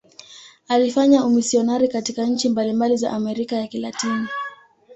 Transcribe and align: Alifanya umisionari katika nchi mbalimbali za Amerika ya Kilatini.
Alifanya 0.67 1.25
umisionari 1.25 1.87
katika 1.87 2.25
nchi 2.25 2.49
mbalimbali 2.49 2.97
za 2.97 3.11
Amerika 3.13 3.55
ya 3.55 3.67
Kilatini. 3.67 4.27